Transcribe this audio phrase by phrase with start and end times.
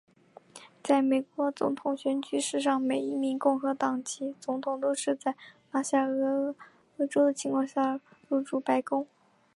[0.83, 5.35] 在美国总统选举史上每一名共和党籍总统都是在
[5.73, 6.65] 拿下俄亥
[6.97, 9.05] 俄州的情况下入主白宫。